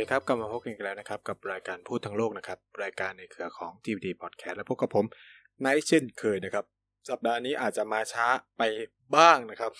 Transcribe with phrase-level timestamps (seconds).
[0.00, 5.04] วัสดีครับกลับมาพบกันอีกแล้วนะครับ กับรายการพูดทั้งโลกนะครับ รายการในเครือของ TVD Podcast และพบกับผม
[5.64, 6.64] นายเช่นเคยนะครับ
[7.10, 8.26] สัปดาห์นี้อาจจะมาช้า
[8.58, 8.62] ไป
[9.16, 9.72] บ้างนะครับ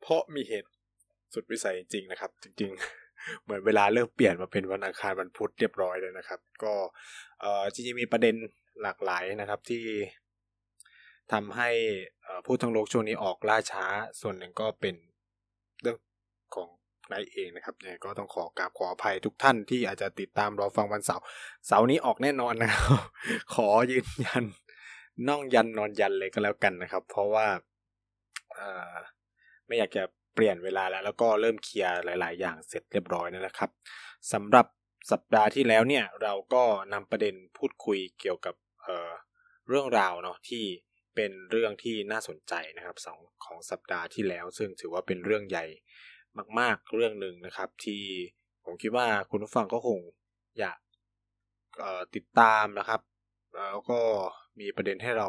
[0.00, 0.70] เพราะมีเหตุ
[1.34, 2.70] สุดวิสัยจริงนะครับ จริง
[3.08, 6.74] ๆ เหมือนเวลาเริ่มเปลี่ยนมาเป็นวันอังคารวันพุธเรียบร้อยเลยนะครับ ก็
[7.40, 8.34] เออจริงๆมีประเด็น
[8.82, 9.84] หลากหลายนะครับที่
[11.32, 11.70] ทำให้
[12.46, 13.84] พูดทั้งโลกช่วงนี้ออกล่าช้า
[14.20, 14.94] ส่วนหนึ่งก็เป็น
[15.82, 15.96] เรื่อง
[16.56, 16.68] ของ
[17.10, 21.24] นายเองนะครับยังไงก็ต้องขอกราบขออภัยทุกท่านที่อาจจะติดตามรอฟังวันเสาร์
[21.66, 22.82] เสาร์นี้ออกแน่นอนนะครับ
[23.54, 24.44] ขอยืนยัน
[25.28, 27.46] น่องยันนอนยันเลยก็แล้วกันนะครับ เพราะว่า
[29.66, 30.02] ไม่อยากจะ
[30.34, 33.70] เปลี่ยนเวลาแล้ว แล้วก็เริ่มเคลียร์หลาย ๆ อย่างเสร็จเรียบร้อยแล้วนะครับ
[34.32, 34.66] สำหรับ
[35.12, 40.64] สัปดาห์ที่แล้วเนี่ยเราก็นำประเด็นพูดคุยเกี่ยวกับเเรื่องราวเนาะที่
[41.14, 45.66] เป็นเรื่องที่น่าสนใจนะครับสองของสัปดาห์ที่แล้ว ซึ่งถือว่าเป็นเรื่องใหญ่
[46.58, 48.02] มาก ๆ เรื่องหนึ่งนะครับ ที่
[48.64, 49.98] ผมคิดว่าคุณผู้ฟังก็คง
[50.58, 50.78] อยาก
[52.14, 53.00] ติดตามนะครับ
[53.56, 54.00] แล้วก็
[54.60, 55.28] มีประเด็นให้เรา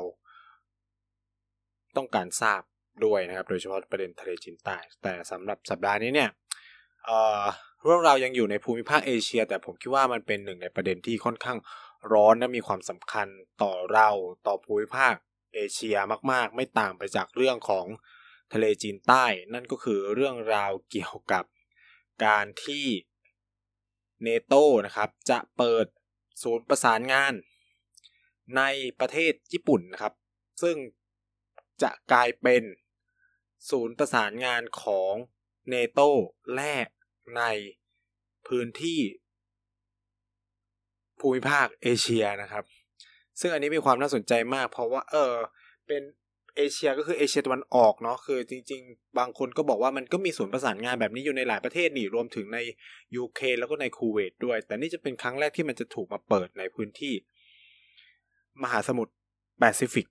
[1.97, 2.61] ต้องการทราบ
[3.05, 6.29] ด้วยนะครับ โดยเฉพาะประเด็นทะเลจีนใต้แต่สำหรับสัปดาห์นี้เนี่ย
[7.83, 11.57] เรื่องราวยังอยู่ในภูมิภาคเอเชีย แต่ผมคิดว่ามันเป็นหนึ่งในประเด็นที่ค่อนข้าง
[12.13, 13.27] ร้อนและมีความสำคัญ
[13.63, 14.09] ต่อเรา
[14.47, 15.13] ต่อภูมิภาค
[15.53, 15.97] เอเชีย
[16.31, 17.85] มาก ๆ ไม่ต่างไปจากเรื่องของ
[18.53, 21.43] ทะเลจีนใต้ นั่นก็คือเรื่องราวเกี่ยวกับ
[22.25, 22.87] การที่
[24.23, 24.53] เนโต
[24.85, 25.85] นะครับจะเปิด
[26.43, 27.33] ศูนย์ประสานงาน
[28.57, 28.61] ใน
[28.99, 30.13] ประเทศญี่ปุ่นนะครับ
[30.61, 30.77] ซึ่ง
[31.81, 32.63] จะกลายเป็น
[33.69, 35.13] ศูนย์ประสานงานของ
[35.69, 35.99] เนโต
[36.55, 36.87] แรก
[37.37, 37.43] ใน
[38.47, 39.01] พื้นที่
[41.19, 42.63] ภูมิภาคเอเชียนะครับ
[43.39, 45.33] ซึ่งอันนี้มีความน่าสนใจมากเพราะว่าเออ
[45.87, 46.01] เป็น
[46.57, 52.59] เอเชียก็คือเอเชียตะวันออกเนาะคือจริง ๆ บางคนก็บอกว่ามันก็มีศูนย์ประสานงานแบบนี้อยู่ในหลายประเทศนี่รวมถึงใน
[53.15, 57.13] UK แล้วก็ในคูเวตด้วย แต่นี่จะเป็นครั้งแรกที่มันจะถูกมาเปิดในพื้นที่
[58.63, 59.13] มหาสมุทร
[59.59, 60.07] แปซิฟิก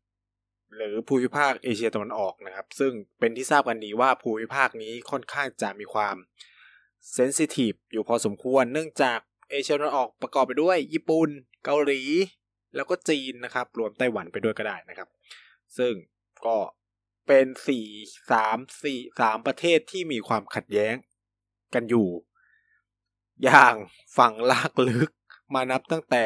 [0.77, 6.17] หรือภูมิภาคเอเชียตะวันออกนะครับ ซึ่งเป็นที่ทราบกันดีว่าภูมิภาคนี้ค่อนข้างจะมีความ
[7.15, 9.19] เซนซิทีฟอยู่พอสมควร เนื่องจาก
[9.51, 11.29] เอเชียตะวันออกประกอบไปด้วย ญี่ปุ่น
[11.65, 12.03] เกาหลี
[12.77, 15.09] แล้วก็จีนนะครับ รวมไต้หวันไปด้วยก็ได้นะครับ
[15.79, 15.93] ซึ่ง
[16.47, 16.57] ก็
[17.27, 17.87] เป็นสี่
[18.31, 20.95] สามสี่สามประเทศที่มีความขัดแย้ง
[21.75, 22.09] กันอยู่
[23.45, 23.75] อย่าง
[24.17, 25.11] ฝั่งลากลึก
[25.55, 26.25] มานับตั้งแต่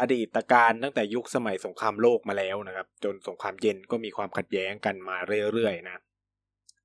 [0.00, 5.16] อดีตการตั้งแต่ยุคสมัยสงครามโลกมาแล้วนะครับ จนสงครามเย็นก็มีความขัดแย้งกันมา
[5.52, 5.96] เรื่อยๆนะ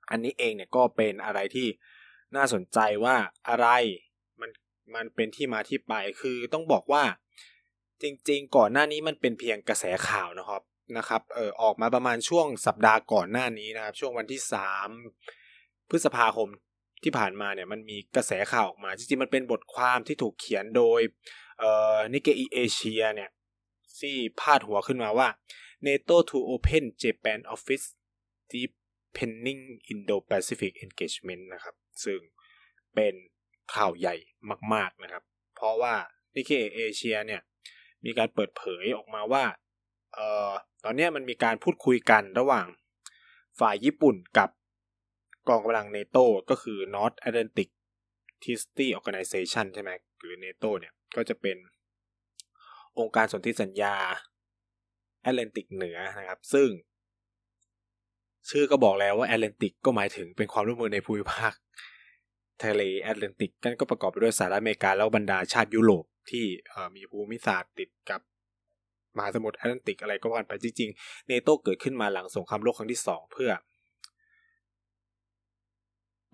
[0.09, 1.67] อันนี้เองเนี่ยก็เป็นอะไรที่
[2.35, 3.15] น่าสนใจว่า
[3.49, 3.67] อะไร
[4.41, 4.49] มัน
[4.95, 7.03] มันเป็นที่มาที่ไปคือต้องบอกว่า
[8.01, 10.61] จริงๆ ก่อนหน้านี้มันเป็นเพียงกระแสข่าวนะครับ
[10.97, 14.89] นะครับเออออกมาประมาณช่วงสัปดาห์ก่อนหน้านี้นะครับ ช่วงวันที่สาม
[15.89, 16.49] พฤษภาคม
[17.03, 21.01] ที่ผ่านมาเนี่ยมันมีกระแสข่าวออกมา จริงๆ มันเป็นบทความที่ถูกเขียนโดย
[21.59, 23.29] เอ่อนิเกอีเอเชียเนี่ย
[23.99, 25.27] ที่พาดหัวขึ้นมาว่า
[25.87, 27.85] NATO to open Japan office
[28.51, 32.19] deepening Indo-Pacific engagement นะครับ ซึ่ง
[32.95, 33.13] เป็น
[33.75, 34.15] ข่าวใหญ่
[34.73, 35.23] มาก ๆ นะครับ
[35.55, 35.93] เพราะว่า
[36.35, 37.41] นิเกอีเอเชียเนี่ย
[38.05, 39.43] มีการเปิดเผยออกมาว่า
[40.13, 40.51] เอ่อ
[40.83, 42.65] ตอนนี้มันมีการพูดคุยกันระหว่าง
[43.59, 44.49] ฝ่ายญี่ปุ่นกับ
[45.47, 46.17] กองกำลังเนโต
[46.49, 47.69] ก็คือ North Atlantic
[48.43, 49.91] Treaty Organization ใช่ไหม
[50.21, 51.57] หรือเนโตเนี่ยก็จะเป็น
[52.99, 53.95] องค์การสนธิสัญญา
[55.21, 56.69] แอตแลนติกเหนือนะครับ ซึ่ง
[58.49, 61.53] ชื่อก็บอกแล้วว่าแอตแลนติกก็หมายถึงเป็นความร่วมมือในภูมิภาค
[62.63, 66.45] ทะเลแอตแลนติกกันก็ประกอบไปด้วยสหรัฐอเมริกาแล้วบรรดาชาติยุโรปที่
[66.95, 68.21] มีภูมิศาสตร์ติดกับ
[69.17, 73.51] มหาสมุทรแอตแลนติกอะไรก็ว่าไปจริงๆเนโตเกิดขึ้นมาหลังสงครามโลกครั้งที่สองเพื่อ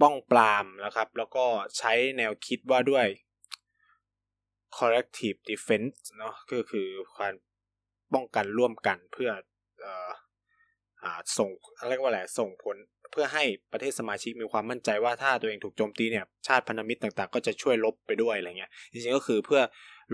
[0.02, 1.46] ป้องปรามนะครับ แล้วก็
[1.78, 3.08] ใช้แนวคิดว่าด้วย
[4.78, 6.88] collective defense เนาะก็คือ
[7.20, 7.34] การ
[8.14, 9.30] ป้องกันร่วมกันเพื่อ
[11.04, 11.06] อ
[11.38, 11.50] ส่ง
[11.80, 12.78] อะไรก็ว่าอะไรส่งผล
[13.12, 19.62] เพื่อให้ประเทศสมาชิกมีความมั่นใจว่าถ้าตัวเองถูกโจมตีเนี่ยชาติพันธมิตรต่างๆ ก็จะช่วยลบไปด้วยอะไรเงี้ยจริงๆก็คือเพื่อ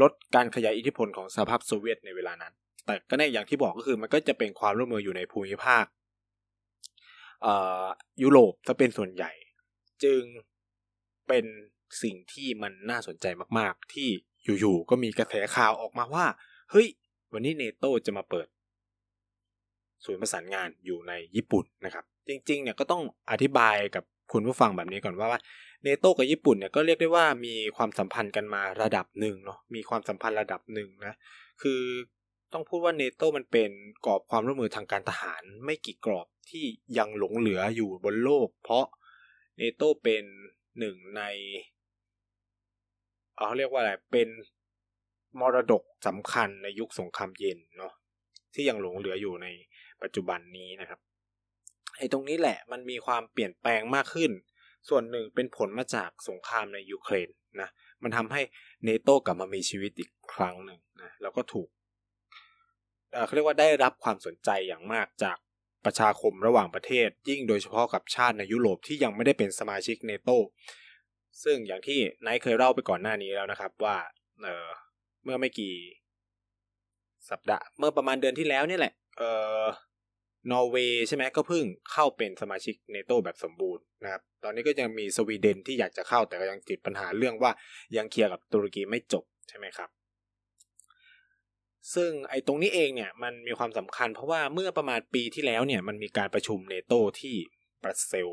[0.01, 2.53] ลดการขยายอิทธิพลของสหภาพโซเวียตในเวลานั้น
[2.85, 5.85] แต่ก็ในอย่างที่บอกก็คือมันก็จะเป็นความร่วมมืออยู่ในภูมิภาค
[8.21, 9.31] ยุโรปถ้าเป็นส่วนใหญ่
[10.03, 10.21] จึง
[11.27, 11.45] เป็น
[12.03, 13.25] สิ่งที่มันน่าสนใจ
[13.59, 14.09] มาก ๆ ที่
[14.59, 16.25] อยู่ ๆ ก็มีกระแสข่าวออกมาว่า
[16.71, 16.87] เฮ้ย
[17.33, 18.47] วันนี้เนโตจะมาเปิด
[20.05, 25.27] ศูนย์ประสานงานอยู่ในญี่ปุ่นนะครับ จริง ๆ เนี่ยก็ต้องอธิบายกับ คุณผู้ฟังแบบนี้ก่อนว่า
[25.83, 31.15] เนโตกับญี่ปุ่นเนี่ยก็เรียกได้ว่ามีความสัมพันธ์กันมาระดับหนึ่งเนาะมีความสัมพันธ์ระดับหนึ่งนะ
[31.61, 31.81] คือ
[32.53, 33.69] ต้องพูดว่าเนโตมันเป็น
[34.05, 36.65] กรอบความร่วมมือทางการทหารไม่กี่กรอบที่
[36.97, 38.85] ยังหลงเหลืออยู่บนโลก เพราะ
[39.57, 40.23] เนโตเป็น
[40.79, 41.21] หนึ่งใน
[43.35, 44.27] เขาเรียกว่าอะไรเป็น
[45.39, 47.93] มรดกสำคัญในยุคสงครามเย็นเนาะ
[48.53, 49.47] ที่ยังหลงเหลืออยู่ใน
[50.01, 50.99] ปัจจุบันนี้นะครับ
[52.03, 54.31] อ้ตรงนี้แหละมันมีความเปลี่ยนแปลงมากขึ้น
[54.89, 57.29] ส่วนหนึ่งเป็นผลมาจากสงครามในยูเครน
[57.61, 57.69] นะ
[58.03, 58.41] มันทำให้
[58.83, 61.69] เนโตกลับมามีชีวิตอีกครั้งหนึ่งนะแล้วก็ถูก
[63.25, 65.37] เขาเรียกว่าได้รับความสนใจอย่างมากจาก
[65.85, 70.29] ประชาคมระหว่างประเทศ ยิ่งโดยเฉพาะกับชาติในยุโรปที่ยังไม่ได้เป็นสมาชิกเนโต
[71.43, 73.97] ซึ่งอย่างที่ไนายเคยเล่าไปก่อนหน้านี้แล้วนะครับว่า
[74.41, 75.73] เเมื่อไม่กี่
[77.29, 79.23] สัปดาห์เมื่อประมาณเดือนที่แล้วนี่แหละ เอ
[79.61, 79.63] อ
[80.51, 87.51] นอร์เวย์ใช่ไหมก็เพิ่งเข้าเป็นสมาชิกเนโตแบบสมบูรณ์นะครับ ตอนนี้ก็ยังมีสวีเดนที่อยากจะเข้าแต่ก็ยังติดปัญหาเรื่องว่า
[87.97, 89.89] ยังเคลียร์กับตุรกีไม่จบใช่ไหมครับ
[91.93, 97.35] ซึ่งไอ้ตรงนี้เองเนี่ยมันมีความสำคัญเพราะว่าเมื่อประมาณปีที่แล้วเนี่ยมันมีการประชุมเนโตที่
[97.83, 98.29] บรัสเซล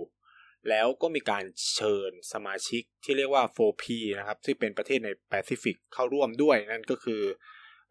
[0.68, 3.84] แล้วก็มีการเชิญสมาชิกที่เรียกว่า 4P
[4.18, 7.22] นะครับที่เป็นประเทศในแปซิฟิกเข้าร่วมด้วยนั่นก็คือ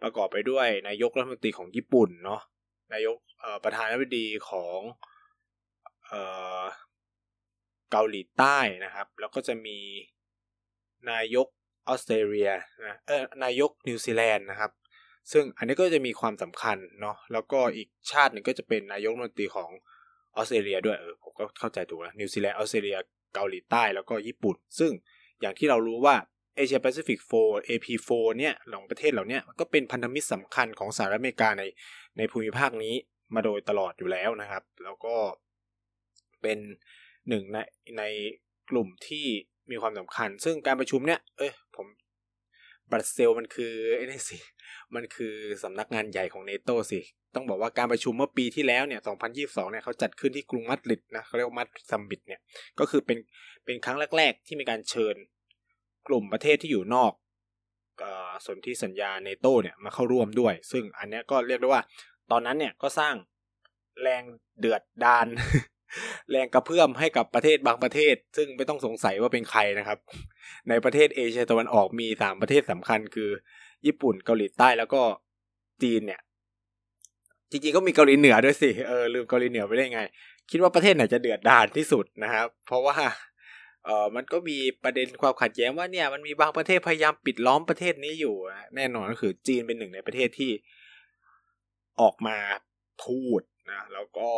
[0.04, 2.42] ประกอบไปด้วยนายกรัฐมนตรีของญี่ปุ่นเนาะ
[2.94, 3.18] นายก
[3.64, 4.80] ประธานาธิบดีของ
[7.92, 9.78] เกาหลีใต้นะครับ แล้วก็จะมี
[11.12, 11.48] นายก
[11.88, 12.52] ออสเตรเลีย
[12.86, 14.72] นะเออนายกนิวซีแลนด์นะครับ
[15.32, 19.70] ซึ่งอันนี้ก็จะมีความสำคัญเนาะแล้วก็อีกชาติหนึ่งก็จะเป็นนายกรัฐมนตรีของ
[20.36, 22.98] ออสเตรเลียด้วยเออผมก็เข้าใจถูกแล้วนิวซีแลนด์ออสเตรเลีย
[23.34, 24.92] เกาหลีใต้แล้วก็ญี่ปุ่น ซึ่ง
[25.42, 26.16] อย่างที่เรารู้ว่า
[26.56, 31.64] เอเชียแปซิฟิก4 AP4 เนี่ยของประเทศเหล่านี้ก็เป็นพันธมิตรสำคัญของสหรัฐอเมริกาใน
[32.18, 32.96] ในภูมิภาคนี้
[33.36, 35.16] มาโดยตลอดอยู่แล้วนะครับ แล้วก็
[36.42, 36.60] เป็น
[37.30, 37.58] หนึ่งใน
[37.98, 38.04] ใน
[38.70, 39.26] กลุ่มที่
[39.72, 41.88] มีความสำคัญ ซึ่งการประชุมเนี่ย เอ้ยผม
[42.92, 44.38] บรัสเซลมันคือไอ้นี่สิ
[44.96, 45.34] มันคือ
[45.64, 47.00] สำนักงานใหญ่ของเนโตสิ
[47.36, 49.02] ต้องบอกว่าการประชุมเมื่อปีที่แล้วเนี่ย
[49.36, 52.42] 2022 เนี่ยเขาจัดขึ้นที่กรุงมาดริดนะเขาเรียกว่ามัดซัมบิดเนี่ย
[52.80, 53.18] ก็คือเป็น
[53.66, 55.16] เป็นครั้งแรก ๆ ที่มีการเชิญ
[56.08, 57.14] กลุ่มประเทศที่อยู่นอก
[58.46, 61.82] สนธิสัญญาเนโตเนี่ยมาเข้าร่วมด้วย ซึ่งอันนี้ก็เรียกได้ว่า
[62.32, 63.16] ตอนนั้นเนี่ยก็สร้าง
[64.02, 64.24] แรง
[64.60, 65.28] เดือดดาน
[66.32, 70.00] แรงกระเพื่อมให้กับประเทศบางประเทศ ซึ่งไม่ต้องสงสัยว่าเป็นใครนะครับ
[70.70, 73.30] ในประเทศเอเชียตะวันออกมีสามประเทศสำคัญ คือ
[73.86, 75.02] ญี่ปุ่นเกาหลีใต้แล้วก็
[75.84, 76.22] จีนเนี่ย
[77.52, 80.02] จริงๆก็มีเกาหลีเหนือด้วยสิเออลืมเกาหลีเหนือไปได้ไง
[80.52, 82.98] คิดว่าประเทศไหนจะเดือดดานที่สุดนะครับ เพราะว่า
[83.86, 88.36] เออมันก็มีประเด็นความขัดแย้งว่าเนี่ยมันมีบางประเทศพยายามปิดล้อมประเทศนี้อยู่
[88.76, 90.52] แน่นอนก็คือจีนเป็นหนึ่งในประเทศที่
[92.02, 92.38] ออกมา
[93.06, 94.30] พูดนะแล้วก็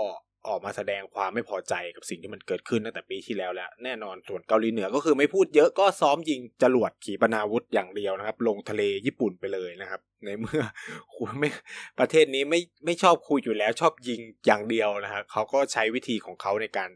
[0.48, 10.64] ออกมาแสดงความไม่พอใจกับสิ่งที่มันเกิดขึ้นตั้งแต่ปีที่แล้วแล้ว แน่นอนส่วนเกาหลีเหนือก็คือไม่พูดเยอะก็ซ้อมยิงจรวดขีปนาวุธอย่างเดียวนะครับ ลงทะเลญี่ปุ่นไปเลยนะครับ ในเมื่อ
[11.16, 11.50] คุณไม่
[12.00, 16.90] ประเทศนี้ไม่ไม่ชอบคุยอยู่แล้วชอบยิงอย่างเดียวนะครับเขาก็ใช้วิธีของเขาในการ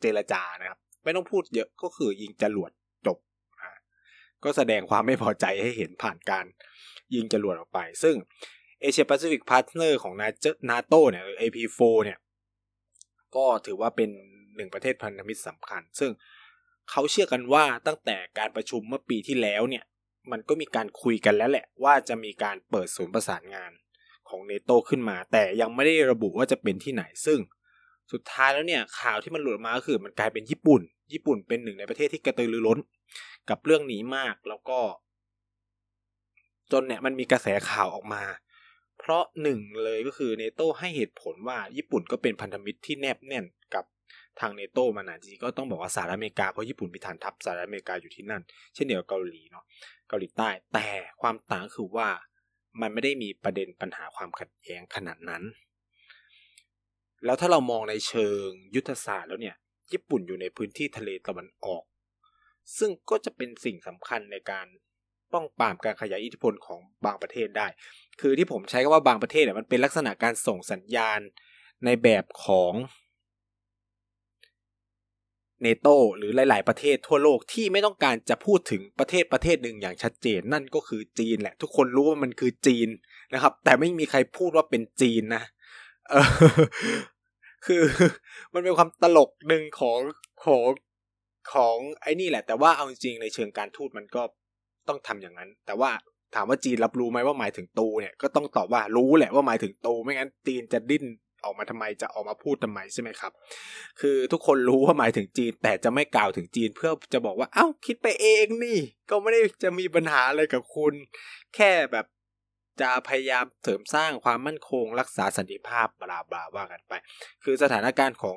[0.00, 2.70] เจรจานะครับ ไม่ต้องพูดเยอะก็คือยิงจรวด
[3.06, 3.18] จบ
[4.44, 6.46] ก็แสดงความไม่พอใจให้เห็นผ่านการ
[7.14, 8.14] ยิงจรวดออกไป ซึ่ง
[8.80, 10.14] Asia Pacific partner ของ
[10.70, 12.18] นาโตเนี่ย AP4 เนี่ย
[13.36, 14.10] ก็ถือว่าเป็น
[14.56, 16.10] หนึ่งประเทศพันธมิตรสำคัญ ซึ่ง
[16.90, 19.84] เขาเชื่อกันว่าตั้งแต่การประชุมเมื่อปีที่แล้วเนี่ย
[20.30, 23.72] มันก็มีการคุยกันแล้วแหละ ว่าจะมีการเปิดศูนย์ประสานงาน
[24.28, 27.38] ของเนโตขึ้นมา แต่ยังไม่ได้ระบุว่าจะเป็นที่ไหนซึ่ง
[28.12, 30.80] สุดท้ายแล้วเนี่ยข่าวที่มันหลุดมาก็คือมันกลายเป็นญี่ปุ่น
[31.12, 32.78] ญี่ปุ่นเป็นหนึ่งในประเทศที่กระตือรือร้น
[33.50, 34.78] กับเรื่องนี้มากแล้วก็
[36.72, 38.22] จนเนี่ยมันมีกระแสข่าวออกมา
[38.98, 43.84] เพราะหนึ่งเลยก็คือเนโตให้เหตุผลว่าญี่ปุ่นก็เป็นพันธมิตรที่แนบแน่นกับ
[44.40, 48.42] ทางเนโตมานานจริงก็ต้องบอกว่าสหรัฐอเมริกาเพราะญี่ปุ่นมีฐานทัพสหรัฐอเมริกาอยู่ที่นั่น
[48.74, 49.64] เช่นเดียวกับเกาหลีเนาะ
[50.08, 50.88] เกาหลีใต้แต่
[51.22, 52.08] ความต่างคือว่า
[52.80, 55.42] มันไม่ได้มีประเด็นปัญหาความขัดแย้งขนาดนั้น
[57.24, 59.56] แล้วถ้าเรามองในเชิงยุทธศาสตร์แล้วเนี่ย
[59.92, 61.84] ญี่ปุ่นอยู่ในพื้นที่ทะเลตะวันออก
[62.78, 64.66] ซึ่งก็จะเป็นสิ่งสำคัญในการ
[65.32, 67.66] ป้องปรามการขยายอิทธิพลของบางประเทศได้
[68.20, 71.20] คือที่ผมใช้คำว่าบางประเทศเนี่ยมันเป็นลักษณะการส่งสัญญาณ
[71.84, 72.72] ในแบบของ
[75.62, 82.88] เนโตหรือหลาย ๆ ประเทศทั่วโลกที่ไม่ต้องการจะพูดถึงประเทศประเทศหนึ่งอย่างชัดเจน นั่นก็คือจีนแหละ ทุกคนรู้ว่ามันคือจีน
[83.34, 85.44] นะครับ แต่ไม่มีใครพูดว่าเป็นจีนนะ
[87.66, 87.82] คือ
[88.54, 89.98] มันเป็นความตลกหนึ่งของ
[90.44, 90.62] ของ
[91.52, 94.22] ของไอ้นี่แหละ แต่ว่าเอาจริงในเชิงการทูตมันก็
[94.88, 95.90] ต้องทำอย่างนั้น แต่ว่า
[96.34, 101.04] ถามว่าจีนรับรู้ไหมว่าหมายถึงตูเนี่ยก็ต้องตอบว่ารู้แหละว่าหมายถึงตูไม่งั้นจีนจะดิ้น
[101.44, 103.32] ออกมาทำไมจะออกมาพูดทำไมใช่ไหมครับ
[104.00, 108.78] คือทุกคนรู้ว่าหมายถึงจีน แต่จะไม่กล่าวถึงจีนเพื่อจะบอกว่าเอ้าคิดไปเองนี่
[109.10, 110.94] ก็ไม่ได้จะมีปัญหาอะไรกับคุณ
[111.54, 112.06] แค่แบบ
[112.80, 116.92] จะพยายามเสริมสร้างความมั่นคง รักษาสันติภาพบลาบลาว่ากันไป
[117.44, 118.36] คือสถานการณ์ของ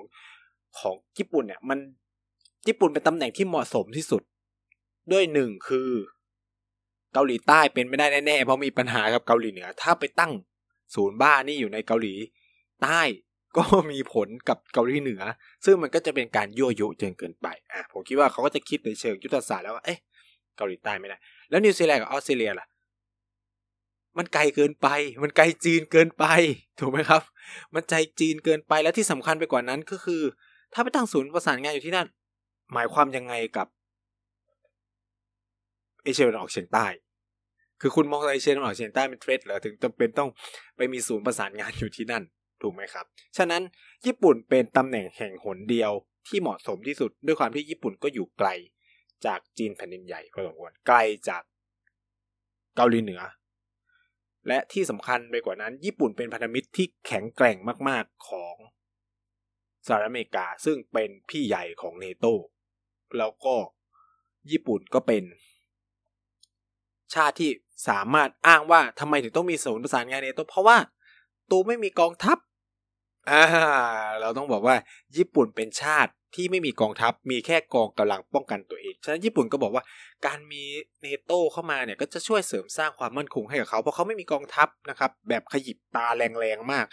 [0.79, 1.79] ของญี่ปุ่นเนี่ยมัน
[2.67, 4.21] ญี่ปุ่นเป็นตำแหน่งที่เหมาะสมที่สุด
[5.11, 5.89] ด้วยหนึ่งคือ
[7.13, 10.31] เกาหลีใต้เป็นไม่ได้แน่ๆเพราะมีปัญหากับเกาหลีเหนือ ถ้าไปตั้ง
[10.95, 12.13] ศูนย์บ้านี่อยู่ในเกาหลี
[12.83, 13.01] ใต้
[13.57, 15.21] ก็มีผลกับเกาหลีเหนือ
[15.65, 19.99] ซึ่งมันก็จะเป็นการยั่วยุจนเกินไปอะผมคิดว่าเขาก็จะคิดในเชิงยุทธศาสตร์แล้วว่าเอ๊ะ
[20.57, 21.17] เกาหลีใต้ไม่ได้
[21.49, 22.67] แล้วนิวซีแลนด์กับออสเตรเลียล่ะ
[24.17, 24.87] มันไกลเกินไป
[25.23, 26.25] มันไกลจีนเกินไป
[26.79, 27.21] ถูกไหมครับ
[27.73, 30.21] มันไกลจีนเกินไป และที่สำคัญไปกว่านั้นก็คือ
[30.73, 32.07] ถ้าไปตั้งศูนย์ประสานงานอยู่ที่นั่น
[32.73, 33.67] หมายความยังไงกับ
[36.03, 36.87] เอเชียตะวันออกเฉียงใต้
[37.81, 40.29] คือคุณมองเอเชียตะวันออกเฉียงใต้เป็น threat เหรอถึงจำเป็นต้อง
[40.77, 42.23] ไปมีศูนย์ประสานงานอยู่ที่นั่น
[42.61, 43.05] ถูกไหมครับ
[43.37, 43.61] ฉะนั้น
[44.05, 45.91] ญี่ปุ่นเป็นตำแหน่งแห่งหนเดียว
[46.27, 48.49] ที่เหมาะสมที่สุดด้วยความที่ญี่ปุ่นก็อยู่ไกล
[49.25, 50.97] จากจีนแผ่นดินใหญ่พอสมควรไกล
[51.29, 51.43] จาก
[52.75, 53.21] เกาหลีเหนือ
[54.47, 57.57] และที่สำคัญไปกว่านั้น ญี่ปุ่นเป็นพันธมิตรที่แข็งแกร่ง
[57.89, 58.55] มากๆของ
[59.87, 62.25] สหรัฐอเมริกาซึ่งเป็นพี่ใหญ่ของเนโต
[63.17, 63.55] แล้วก็
[64.51, 65.23] ญี่ปุ่นก็เป็น
[67.15, 67.49] ชาติที่
[67.89, 70.77] สามารถอ้างว่าทำไมถึงต้องมีศูนย์ประสานงานเนโตเพราะว่า
[71.51, 72.37] ตูไม่มีกองทัพ
[73.29, 73.43] อ่า
[74.21, 74.75] เราต้องบอกว่า
[75.17, 79.83] ญี่ปุ่นเป็นชาติที่ไม่มีกองทัพมีแค่กองกำลังป้องกันตัวเอง ฉะนั้นญี่ปุ่นก็บอกว่า
[80.25, 80.63] การมี
[81.01, 86.85] เนโตเข้ามาเนี่ยก็จะช่วยเสริมสร้างความมั่นคงให้กับเขา เพราะเขาไม่มีกองทัพนะครับแบบขยิบตาแรงๆมาก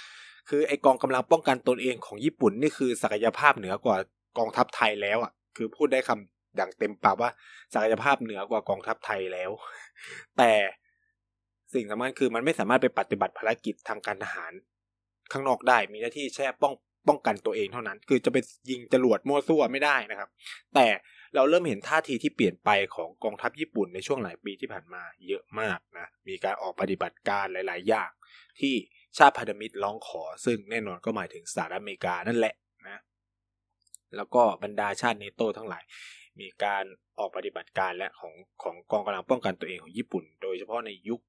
[0.48, 3.96] คือไอกองกำลังป้องกันตนเองของญี่ปุ่นนี่คือศักยภาพเหนือกว่า
[4.38, 6.10] กองทัพไทยแล้วอะคือพูดได้ค
[6.60, 7.30] ดังเต็มปากว่า
[7.74, 9.50] ศักยภาพเหนือกว่ากองทัพไทยแล้ว
[10.38, 10.52] แต่
[11.74, 14.52] สิ่งสำคัญคือมันไม่สามารถไปปฏิบัติภารกิจทางการทหาร
[15.32, 16.74] ข้างนอกได้มีหน้าที่แค่ป้อง
[17.08, 18.36] ป้องกันตัวเองเท่านั้น คือจะไป
[18.70, 20.28] ยิงจรวดมั่วซั่วไม่ได้นะครับ
[20.74, 20.86] แต่
[21.34, 28.10] เราเริ่มเห็นท่าทีที่เปลี่ยนไปของกองทัพญี่ปุ่นในช่วงหลายปีที่ผ่านมาเยอะมากนะ มีการออกปฏิบัติการหลาย ๆ อย่าง
[28.60, 28.74] ที่
[29.18, 32.54] ชาติพันธมิตรร้องขอ ซึ่งแน่นอนก็หมายถึงสหรัฐอเมริกานั่นแหละ
[32.88, 32.98] นะ
[34.16, 35.82] แล้วก็บรรดาชาติเนโตทั้งหลาย
[36.40, 36.84] มีการ
[37.18, 41.20] ออกปฏิบัติการและของของกองกำลังป้องกันตัวเองของญี่ปุ่น โดยเฉพาะในยุค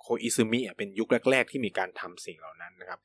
[0.00, 3.00] โคอิซึมิเป็นยุคแรก ๆ ที่มีการทำสิ่งเหล่านั้นนะครับ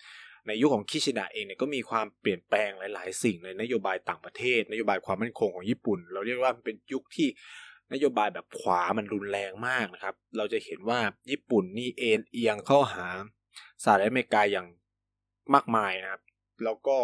[0.48, 7.28] ในยุคของคิชิดะเองเนี่ยก็มีความเปลี่ยนแปลงหลาย ๆ สิ่งในนโยบายต่างประเทศ นโยบายความมั่นคงของญี่ปุ่น เราเรียกว่าเป็นยุคที่
[7.94, 11.00] นโยบายแบบขวามันรุนแรงมากนะครับ เราจะเห็นว่า
[11.32, 13.08] ญี่ปุ่นนี่เอ็นเอียงเข้าหา
[13.84, 14.68] สหรัฐอเมริกาอย่าง
[15.54, 16.22] มากมายนะครับ
[16.64, 16.98] แล้วก็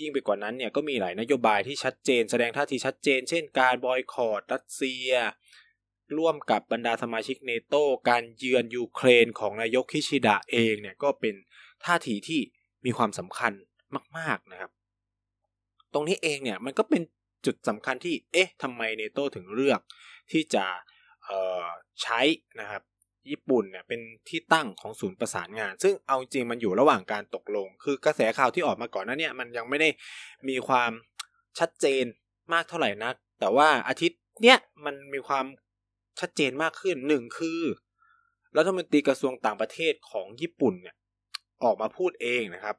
[0.00, 5.10] ยิ่งไปกว่านั้นเนี่ยก็มีหลายนโยบายที่ชัดเจน แสดงท่าทีชัดเจน เช่น การบอยคอตรัสเซีย
[6.18, 7.74] ร่วมกับบรรดาสมาชิกเนโต
[8.08, 11.34] การเยือนยูเครนของนายกคิชิดะเองเนี่ยก็เป็น
[11.84, 12.40] ท่าทีที่
[12.84, 13.52] มีความสำคัญ
[14.18, 14.70] มาก ๆนะครับ
[15.92, 17.02] ตรงนี้เองเนี่ยมันก็เป็น
[17.46, 19.80] จุดสำคัญที่เอ๊ะทำไมเนโตถึงเลือก
[20.32, 20.66] ที่จะ
[22.02, 22.20] ใช้
[22.60, 22.82] นะครับ
[23.30, 29.88] ญี่ปุ่นเนี่ยเป็นที่ตั้งของศูนย์ประสานงาน ซึ่งเอาจริงมันอยู่ระหว่างการตกลง คือกระแสข่าวที่ออกมาก่อนนั้นเนี่ยมันยังไม่ได้
[30.48, 30.90] มีความ
[31.58, 32.04] ชัดเจน
[32.52, 35.44] มากเท่าไหร่นัก แต่ว่าอาทิตย์เนี้ยมันมีความ
[36.20, 37.60] ชัดเจนมากขึ้นหนึ่งคือ
[38.56, 40.96] รัฐมนตรีกระทรวงต่างประเทศของญี่ปุ่นเนี่ย
[41.64, 42.76] ออกมาพูดเองนะครับ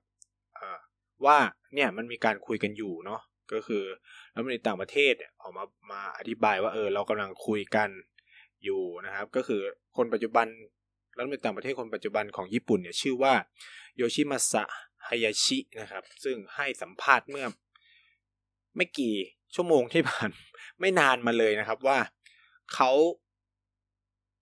[1.25, 1.37] ว่า
[1.75, 3.21] เนี่ยมันมีการคุยกันอยู่เนาะ
[3.53, 3.83] ก็คือ
[4.33, 7.89] รัฐมนตรีต่างประเทศเนี่ยออกมามาอธิบายว่าเออเรากำลังคุยกัน
[8.63, 9.61] อยู่นะครับ ก็คือ
[9.97, 10.47] คนปัจจุบัน
[11.17, 13.33] รัฐมนตรีต่างประเทศคนปัจจุบันของญี่ปุ่นเนี่ยชื่อว่า
[13.97, 14.63] โยชิมาสะ
[15.07, 17.45] ฮายาชินะครับ ซึ่งให้สัมภาษณ์เมื่อ
[18.75, 19.15] ไม่กี่
[19.55, 20.29] ชั่วโมงที่ผ่าน
[20.79, 21.97] ไม่นานมาเลยนะครับว่า
[22.73, 22.91] เขา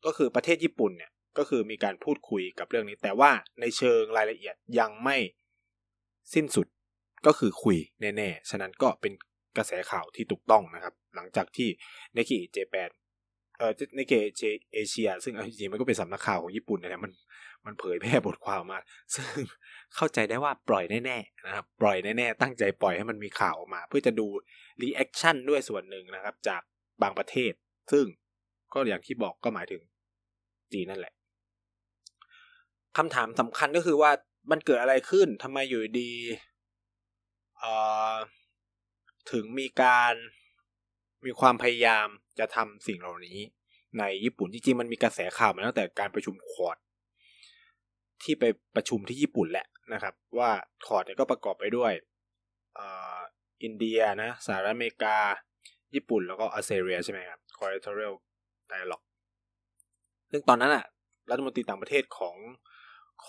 [0.05, 5.17] ก็คือประเทศญี่ปุ่นเนี่ยก็คือมีการพูดคุยกับเรื่องนี้ แต่ว่าในเชิงรายละเอียดยังไม่
[6.33, 6.67] สิ้นสุด
[7.25, 9.13] ก็คือคุยแน่ๆ ฉะนั้นก็เป็น
[9.57, 11.69] กระแสข่าวที่ถูกต้องนะครับ หลังจากที่
[12.13, 12.89] Nikkei Japan
[13.59, 17.11] เอ่อ Nikkei Asia ซึ่งจริงๆมันก็เป็นสำนักข่าวของญี่ปุ่นนะมัน
[17.65, 18.79] มันเผยแพร่บทความมา
[19.15, 19.27] ซึ่ง
[19.95, 24.27] เข้าใจได้ว่าปล่อยแน่ๆนะครับปล่อยแน่ๆตั้งใจปล่อยให้มันมีข่าวออกมา เพื่อจะดู
[24.81, 26.61] reaction ด้วยส่วนหนึ่งนะครับ จาก
[27.01, 27.53] บางประเทศ
[27.91, 28.05] ซึ่ง
[28.73, 29.81] ก็อย่างที่บอกก็หมายถึง
[30.73, 31.13] จีนนั่นแหละ
[32.97, 34.11] คำถามสำคัญก็คือว่า
[34.51, 36.11] มันเกิดอะไรขึ้นทำไมอยู่ดี
[39.31, 40.13] ถึงมีการ
[41.25, 42.07] มีความพยายาม
[42.39, 43.37] จะทำสิ่งเหล่านี้
[43.99, 46.77] ในญี่ปุ่นจริงๆมันมีกระแสข่าวมาตั้งแต่การประชุมคอร์ด
[48.23, 48.43] ที่ไป
[48.75, 50.51] ประชุมที่ญี่ปุ่นแหละนะครับ ว่า
[50.85, 51.93] คอร์ดเนี่ยก็ประกอบไปด้วย
[53.63, 55.17] อินเดียนะสหรัฐอเมริกา
[55.95, 58.15] ญี่ปุ่นแล้วก็ออสเตรเลียใช่ไหมครับ Quadrilateral
[58.71, 59.05] Dialogue
[60.31, 60.85] ซึ่งตอนนั้นอะ
[61.29, 62.35] รัฐมนตรีต่างประเทศของ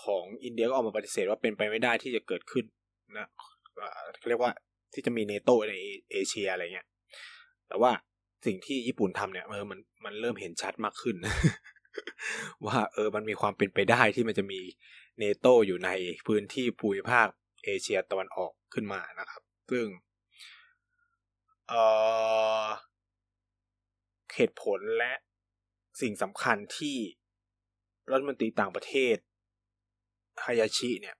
[0.03, 2.65] ของอินเดียก็ออกมาปฏิเสธว่าเป็นไปไม่ได้ที่จะเกิดขึ้น
[3.17, 3.27] นะ
[4.19, 4.51] เขาเรียกว่า
[4.93, 5.75] ที่จะมีเนโตใน
[6.11, 6.87] เอเชียอะไรเงี้ย
[7.67, 7.91] แต่ว่า
[8.45, 11.15] สิ่งที่ญี่ปุ่นทำเนี่ยเออมันมันเริ่มเห็นชัดมากขึ้น
[12.65, 14.59] ว่าเออมันมีความเป็นไปได้ที่มันจะมี
[15.19, 15.89] เนโตอยู่ใน
[16.27, 17.27] พื้นที่ภูมิภาค
[17.65, 19.85] เอเชียตะวันออกขึ้นมานะครับ ซึ่ง
[21.69, 21.73] เอ
[22.63, 22.67] อ
[24.35, 25.13] เหตุผลและ
[26.01, 26.97] สิ่งสำคัญที่
[28.11, 29.15] รัฐมนตรีต่างประเทศ
[30.43, 31.15] ฮายาชิเนี่ย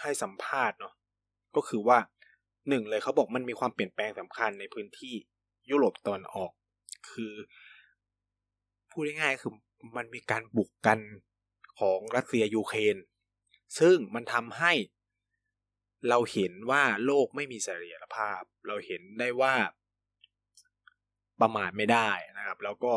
[0.00, 0.94] ให้สัมภาษณ์เนาะ
[1.56, 1.98] ก็คือว่า
[2.68, 5.14] หนึ่งเลยเขาบอกมันมีความเปลี่ยนแปลงสำคัญในพื้นที่
[5.70, 6.52] ยุโรปตะวันออก
[7.10, 7.34] คือ
[8.90, 9.52] พูดง่ายๆคือ
[9.96, 10.98] มันมีการบุกกัน
[11.78, 12.96] ของรัสเซียยูเครน
[13.78, 14.72] ซึ่งมันทำให้
[16.08, 19.54] เราเห็นว่าโลกไม่มีเสรียรภาพ เราเห็นได้ว่า
[21.40, 22.94] ประมาทไม่ได้นะครับ แล้วก็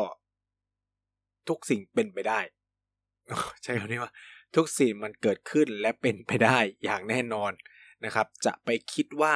[1.48, 2.40] ทุกสิ่งเป็นไปได้
[3.62, 4.12] ใช่คำนี้ว่า
[4.56, 7.52] ทุกสิ่งมันเกิดขึ้นและเป็นไปได้อย่างแน่นอน
[8.04, 9.34] นะครับ จะไปคิดว่า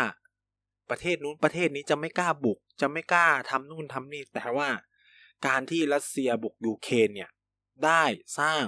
[0.91, 4.69] ประเทศนู้นประเทศนี้จะไม่กล้าบุก จะไม่กล้าทำนู่นทำนี่ แต่ว่า
[5.47, 7.31] การที่รัสเซียบุกยูเครนเนี่ย
[7.85, 8.03] ได้
[8.39, 8.65] สร้าง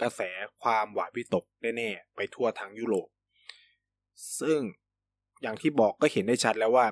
[0.00, 0.20] กระแส
[0.62, 1.44] ความหวาดวิตก
[1.76, 3.08] แน่ๆไปทั่วทั้งยุโรป
[4.40, 4.60] ซึ่ง
[5.42, 6.86] อย่างที่บอกก็เห็นได้ชัดแล้วว่า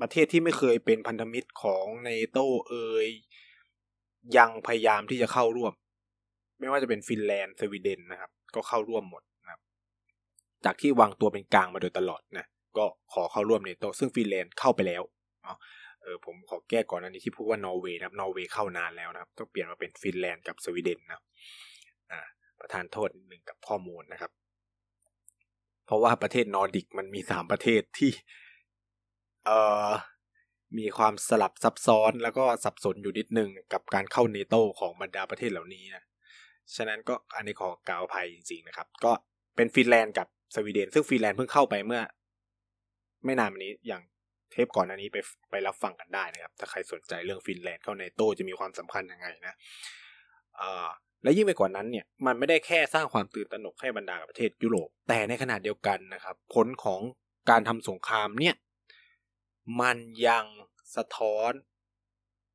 [0.00, 2.38] ประเทศที่ไม่เคยเป็นพันธมิตรของในโต
[2.68, 2.74] เอ
[3.04, 3.06] ย
[4.36, 5.72] ยังพยายามที่จะเข้าร่วม
[6.60, 9.60] ไม่ว่าจะเป็นฟินแลนด์สวีเดนนะครับ ก็เข้าร่วมหมดนะครับ
[10.64, 12.46] จากที่วางตัวเป็นกลางมาโดยตลอดนะ
[12.78, 15.02] ก็ขอเข้าร่วมในโตซึ่งฟินแลนด์เข้าไปแล้ว
[16.02, 21.22] เออผมขอแก้ก่อนอันนี้ที่พูดว่านอร์เวย์นะครับนอร์เวย์เข้านานแล้วนะครับ ต้องเปลี่ยนมาเป็นฟินแลนด์กับสวีเดนนะ
[22.12, 22.20] อ่า
[22.60, 24.32] ประทานโทษหนึ่งกับข้อมูลนะครับ
[25.86, 28.10] เพราะว่าประเทศนอร์ดิกมันมีสามประเทศที่
[29.44, 29.90] เอ่อ
[30.78, 36.04] มีความสลับซับซ้อนแล้วก็สับสนอยู่นิดนึงกับการเข้าเนโตของบรรดาประเทศเหล่านี้นะ
[36.76, 39.12] ฉะนั้นก็อันนี้ขอกล่าวภัยจริงๆนะครับ ก็
[39.56, 42.02] เป็นฟินแลนด์กับสวีเดน ซึ่งฟินแลนด์เพิ่งเข้าไปเมื่อ
[43.26, 44.02] ไม่นานมานี้อย่าง
[44.50, 45.18] เทปก่อนอันนี้ไป
[45.50, 49.54] ไปรับฟังกันได้นะครับ ถ้าใครสนใจเรื่องฟินแลนด์เข้าในโตจะมีความสำคัญยังไงนะ
[51.22, 57.00] และยิ่งไปกว่านั้นเนี่ยมันไม่ได้แค่สร้างความตื่นตระหนกให้บรรดาประเทศยุโรป แต่ในขณะเดียวกันนะครับ ผลของ
[57.50, 58.54] การทำสงครามเนี่ย
[59.80, 59.96] มัน
[60.28, 60.44] ยัง
[60.96, 61.52] สะท้อน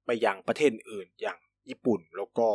[0.06, 2.48] ไปยังประเทศอื่นอย่างญี่ปุ่นแล้วก็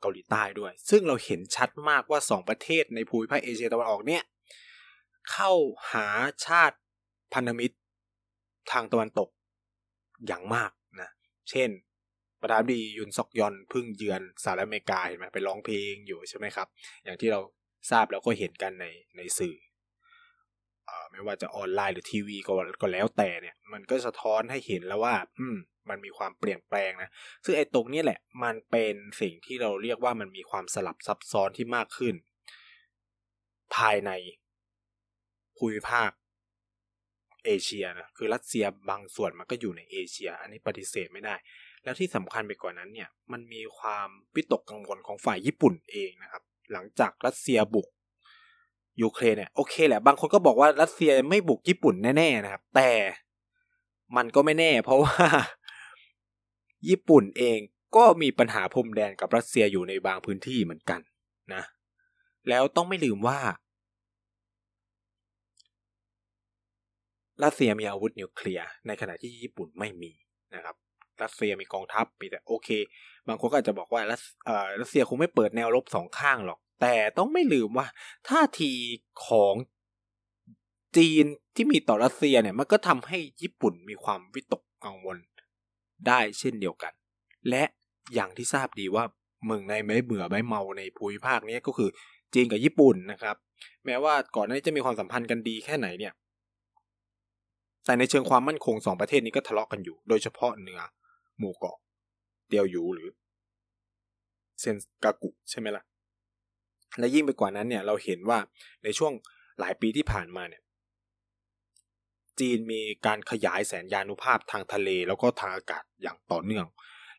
[0.00, 4.22] เกาหลีใต้ด้วย ซึ่งเราเห็นชัดมากว่าสองประเทศในภูมิภาคเอเชียตะวันออกเนี่ย
[5.32, 5.52] เข้า
[5.92, 6.08] หา
[6.46, 6.78] ชาติ
[7.34, 7.76] พันธมิตร
[8.72, 9.28] ทางตะวันตก
[10.26, 11.10] อย่างมากนะ
[11.50, 11.70] เช่น
[12.40, 16.68] ประธานดียุนซอกยอนพึ่งเยือนสหรัฐอเมริกาเห็นไหมไปร้องเพลงอยู่ใช่ไหมครับ
[17.04, 17.40] อย่างที่เรา
[17.90, 18.86] ทราบแล้วก็เห็นกันใน
[19.16, 19.56] ในสื่อ
[21.10, 25.56] ไม่ว่าจะออนไลน์หรือทีวีก็ก็แล้วแต่เนี่ย มันก็สะท้อนให้เห็นแล้วว่า อืม
[25.88, 27.10] มันมีความเปลี่ยนแปลงนะ
[27.44, 32.14] ซึ่งไอ้ตรงนี้แหละ มันเป็นสิ่งที่เราเรียกว่ามันมีความสลับซับซ้อนที่มากขึ้น
[33.76, 34.10] ภายใน
[35.56, 36.10] ภูมิภาค
[37.48, 41.34] เอเชียนะคือรัสเซียบางส่วนมันก็อยู่ในเอเชีย อันนี้ปฏิเสธไม่ได้
[41.84, 47.88] แล้วที่สำคัญไปกว่านั้นเนี่ยมันมีความวิตกกังวลของฝ่ายญี่ปุ่นเองนะครับ หลังจากรัสเซียบุก
[49.02, 52.90] ยูเครนเนี่ยโอเคแหละบางคนก็บอกว่ารัสเซียไม่บุกญี่ปุ่นแน่ๆนะครับ แต่
[54.16, 55.26] มันก็ไม่แน่ เพราะว่า
[56.88, 57.58] ญี่ปุ่นเอง
[57.96, 61.00] ก็มีปัญหาพรมแดนกับรัสเซียอยู่ในบางพื้นที่เหมือนกัน
[61.54, 61.62] นะ
[62.48, 63.38] แล้วต้องไม่ลืมว่า
[67.44, 70.12] รัสเซียมีอาวุธนิวเคลียร์ในขณะที่ญี่ปุ่นไม่มี
[70.54, 70.76] นะครับ
[71.22, 72.68] รัสเซียมีกองทัพมีแต่โอเค
[73.28, 74.22] บางคนก็อาจจะบอกว่ารัส
[74.80, 77.86] รัสเซียคงไม่เปิดแนวรบสองข้างหรอก แต่ต้องไม่ลืมว่า
[78.28, 78.72] ท่าที
[79.26, 79.54] ของ
[80.96, 81.24] จีน
[81.54, 85.18] ที่มีต่อรัสเซียเนี่ยมันก็ทำให้ญี่ปุ่นมีความวิตกกังวล
[86.06, 86.92] ได้เช่นเดียวกัน
[87.50, 87.64] และ
[88.14, 89.04] อย่างที่ทราบดีว่า
[89.44, 91.90] เมืองในไม่เบื่อไม่เมาในภูมิภาคนี้ก็คือ
[92.34, 93.36] จีนกับญี่ปุ่นนะครับ
[93.86, 96.12] แม้ว่าก่อนหน้านี้จะมีความสัมพันธ์กันดีแค่ไหนเนี่ย
[97.88, 100.80] แต่ในเชิงความมั่นคงสองประเทศนี้ก็ทะเลาะกันอยู่ โดยเฉพาะเหนือ
[101.38, 101.76] หมู่เกาะ
[102.48, 103.08] เตียวยูหรือ
[104.60, 105.84] เซนกากุใช่ไหมละ่ะ
[106.98, 108.38] และยิ่งไปกว่านั้นเนี่ยเราเห็นว่า
[108.84, 109.12] ในช่วง
[109.60, 110.62] หลายปีที่ผ่านมาเนี่ย
[112.40, 116.66] จีนมีการขยายแสนยานุภาพทางทะเลแล้วก็ทางอากาศอย่างต่อเนื่อง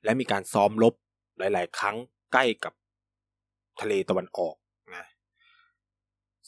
[0.03, 0.93] และมีการซ้อมรบ
[1.37, 1.95] หลาย ๆ ครั้ง
[2.33, 2.73] ใกล้กับ
[3.81, 4.55] ทะเลตะวันออก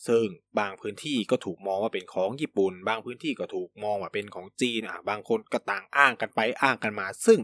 [0.08, 0.26] ซึ่ง
[0.60, 7.40] บางพื้นที่ก็ถูกมองว่าเป็นของญี่ปุ่น บางพื้นที่ก็ถูกมองว่าเป็นของจีนอะบางคนก็ต่างอ้างกันไปอ้างกันมา ซึ่ง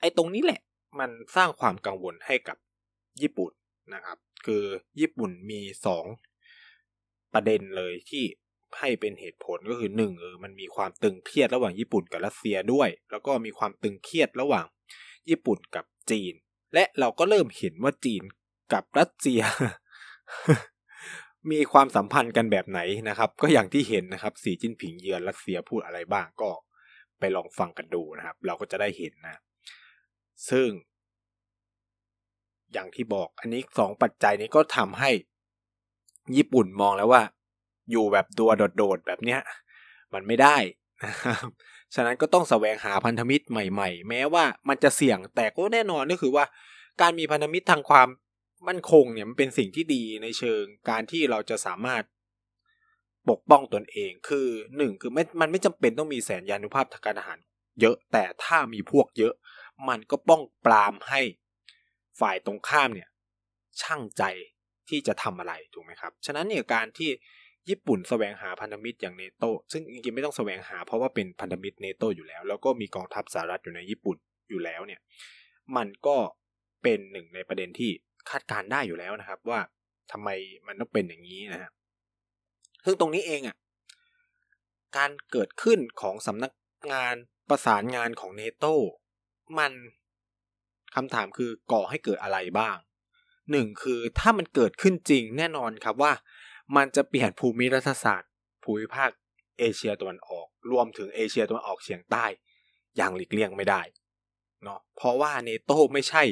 [0.00, 0.60] ไอ้ตรงนี้แหละ
[1.00, 2.56] มันสร้างความกังวลให้กับ
[3.22, 3.52] ญี่ปุ่น
[3.94, 4.64] นะครับ คือ
[5.00, 6.04] ญี่ปุ่นมีสอง
[7.34, 8.24] ประเด็นเลยที่
[8.78, 14.66] ให้เป็นเหตุผลก็คือหนึ่งเออมันมีความตึงเครียดระหว่างญี่ปุ่นกับรัสเซียด้วย แล้วก็มีความตึงเครียดระหว่าง
[15.30, 16.34] ญี่ปุ่นกับจีน
[16.74, 18.22] และเราก็เริ่มเห็นว่าจีน
[18.72, 19.40] กับรัสเซีย
[21.52, 26.50] มีความสัมพันธ์กันแบบไหนนะครับ ก็อย่างที่เห็นนะครับ สีจิ้นผิงเยือนรัสเซียพูดอะไรบ้างก็
[27.18, 29.40] ไปลองฟังกันดูนะครับ เราก็จะได้เห็นนะ
[30.50, 30.68] ซึ่ง
[32.72, 35.10] อย่างที่บอกอันนี้สองปัจจัยนี้ก็ทำให้
[36.36, 37.22] ญี่ปุ่นมองแล้วว่า
[37.90, 39.40] อยู่แบบตัวโดดๆแบบเนี้ย
[40.14, 40.56] มันไม่ได้
[41.04, 41.46] นะครับ
[41.94, 46.44] ฉะนั้นก็ต้องแสวงหาพันธมิตรใหม่ ๆ แม้ว่ามันจะเสี่ยงแต่ก็แน่นอนก็คือว่า
[47.00, 48.08] การมีพันธมิตรทางความ
[48.68, 52.02] มั่นคงเนี่ยมันเป็นสิ่งที่ดีในเชิงการที่เราจะสามารถ
[53.30, 57.38] ปกป้องตนเองคือหนึ่งคือไม่มันไม่จำเป็นต้องมีแสนยานุภาพทางการทหาร
[57.80, 59.34] เยอะแต่ถ้ามีพวกเยอะ
[59.88, 61.20] มันก็ป้องปรามให้
[62.20, 63.08] ฝ่ายตรงข้ามเนี่ย
[63.82, 64.22] ช่างใจ
[64.88, 67.10] ที่จะทำอะไรถูกไหมครับ ฉะนั้นเนี่ยการที่
[67.68, 74.16] ญี่ปุ่นแสวงหาพันธมิตรอย่างเนโตซึ่งจริงๆไม่ต้องแสวงหาเพราะว่าเป็นพันธมิตรเนโตอยู่แล้ว แล้วก็มีกองทัพสหรัฐอยู่ในญี่ปุ่น
[74.50, 75.00] อยู่แล้วเนี่ย
[75.76, 76.16] มันก็
[76.82, 77.92] เป็นหนึ่งในประเด็นที่
[78.30, 79.60] คาดการได้อยู่แล้วนะครับ ว่า
[80.12, 80.28] ทำไม
[80.66, 81.70] มันต้องเป็นอย่างนี้นะฮะ
[82.84, 83.56] ซึ่งตรงนี้เองอะ
[84.96, 86.52] การเกิดขึ้นของสำนัก
[86.92, 87.14] งาน
[87.48, 88.64] ประสานงานของเนโต
[89.58, 89.72] มัน
[90.94, 92.76] คำถามคือก่อให้เกิดอะไรบ้าง
[93.50, 96.12] หนึ่งคือถ้ามันเกิดขึ้นจริงแน่นอนครับว่า
[96.76, 98.30] มันจะเปลี่ยนภูมิรัฐศาสตร์
[98.64, 99.10] ภูมิภาค
[99.58, 102.26] เอเชียตะวันออก รวมถึงเอเชียตะวันออกเฉียงใต้
[102.96, 103.82] อย่างหลีกเลี่ยงไม่ได้
[104.64, 106.22] เนาะเพราะว่าเนโตไม่ใช่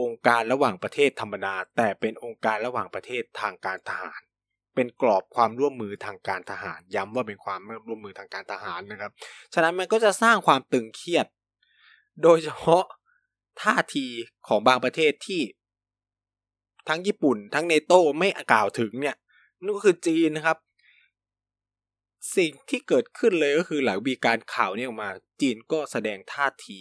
[0.00, 4.20] องค์การระหว่างประเทศธรรมดา แต่เป็นองค์การระหว่างประเทศทางการทหาร
[4.74, 9.12] เป็นกรอบความร่วมมือทางการทหาร ย้ำว่าเป็นความร่วมมือทางการทหารนะครับ
[9.54, 11.26] ฉะนั้นมันก็จะสร้างความตึงเครียด
[12.22, 12.84] โดยเฉพาะ
[13.62, 14.06] ท่าที
[14.48, 15.42] ของบางประเทศที่
[16.88, 19.16] ทั้งญี่ปุ่น ทั้งเนโตไม่กล่าวถึงเนี่ย
[19.62, 20.58] นั่นก็คือจีนนะครับ
[22.36, 25.10] สิ่งที่เกิดขึ้นเลยก็คือหลังมีการข่าวนี้ออกมา
[25.40, 26.80] จีนก็แสดงท่าที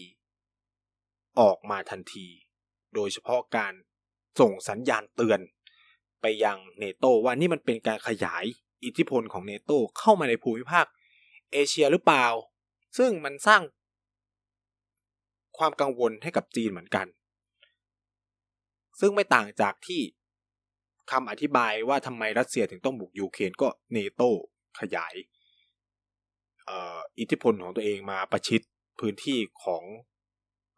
[1.40, 2.28] ออกมาทันที
[2.95, 3.73] โดยเฉพาะการ
[4.39, 5.39] ส่งสัญญาณเตือน
[6.21, 8.45] ไปยังเนโตว่านี่มันเป็นการขยาย
[8.84, 10.86] อิทธิพลของเนโตเข้ามาในภูมิภาค
[11.52, 12.25] เอเชียหรือเปล่า
[12.97, 13.62] ซึ่งมันสร้าง
[15.58, 17.08] ความกังวลให้กับจีนเหมือนกัน
[18.99, 20.02] ซึ่งไม่ต่างจากที่
[21.12, 24.21] คำอธิบายว่าทำไมรัสเซียถึงต้องบุกยูเครนก็เนโต
[24.80, 25.13] ขยาย
[27.19, 28.62] อิทธิพลของตัวเองมาประชิด
[28.99, 29.84] พื้นที่ของ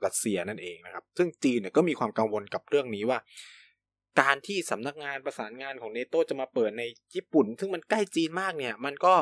[0.06, 3.20] รัสเซียนั่นเองนะครับ ซึ่งจีนเนี่ยก็มีความกังวลกับเรื่องนี้ว่า
[4.22, 6.84] การที่สำนักงานประสานงานของเนโตจะมาเปิดใน
[7.16, 9.16] ญี่ปุ่น ซึ่งมันใกล้จีนมากเนี่ย มันก็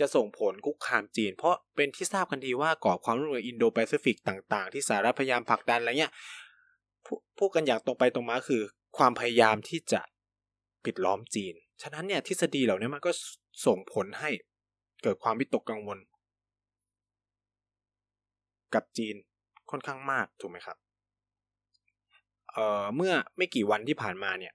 [0.00, 6.12] จะส่งผลคุกคามจีน เพราะเป็นที่ทราบกันดีว่ากรอบความร่วมมืออินโดแปซิฟิกต่าง ๆ ที่สหรัฐพยายามผลักดันอะไรเงี้ย
[7.38, 8.62] พูดกันอย่างตรงไปตรงมาคือ
[8.98, 10.00] ความพยายามที่จะ
[10.84, 13.10] ปิดล้อมจีน ฉะนั้นเนี่ยทฤษฎีเหล่านี้มันก็
[13.66, 14.30] ส่งผลให้
[15.02, 15.98] เกิดความวิตกกังวล
[18.74, 19.16] กับจีน
[19.72, 20.76] ค่อนข้างมากถูกไหมครับ
[22.52, 24.54] เอ่อเมื่อไม่กี่วันที่ผ่านมาเนี่ย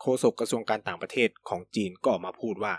[0.00, 2.74] โฆษกกระทรวงการต่างประเทศของจีนก็ออกมาพูดว่า